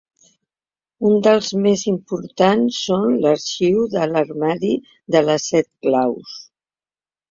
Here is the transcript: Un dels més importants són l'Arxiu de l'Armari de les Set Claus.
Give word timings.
Un 1.09 1.19
dels 1.27 1.49
més 1.65 1.83
importants 1.91 2.81
són 2.87 3.07
l'Arxiu 3.27 3.87
de 3.95 4.11
l'Armari 4.17 4.77
de 5.19 5.27
les 5.31 5.51
Set 5.55 5.75
Claus. 5.87 6.39